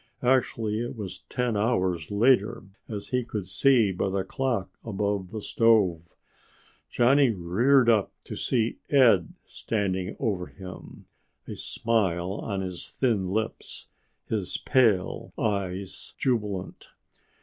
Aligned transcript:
Actually 0.23 0.79
it 0.79 0.95
was 0.95 1.25
ten 1.29 1.55
hours 1.55 2.09
later, 2.09 2.63
as 2.89 3.09
he 3.09 3.23
could 3.23 3.47
see 3.47 3.91
by 3.91 4.09
the 4.09 4.23
clock 4.23 4.71
above 4.83 5.29
the 5.29 5.43
stove. 5.43 6.15
Johnny 6.89 7.29
reared 7.29 7.87
up 7.87 8.11
to 8.25 8.35
see 8.35 8.79
Ed 8.89 9.35
standing 9.45 10.15
over 10.19 10.47
him, 10.47 11.05
a 11.47 11.55
smile 11.55 12.31
on 12.31 12.61
his 12.61 12.87
thin 12.89 13.25
lips, 13.25 13.89
his 14.25 14.57
pale 14.57 15.33
eyes 15.37 16.15
jubilant. 16.17 16.87